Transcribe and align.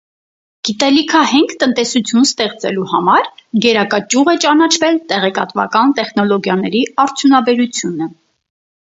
Գիտելիքահենք 0.67 1.51
տնտեսություն 1.63 2.23
ստեղծելու 2.27 2.85
համար 2.93 3.29
գերակա 3.65 3.99
ճյուղ 4.15 4.31
է 4.33 4.35
ճանաչվել 4.47 4.97
տեղեկատվական 5.13 5.95
տեխնոլոգիաների 6.01 6.83
արդյունաբերությունը։ 7.05 8.09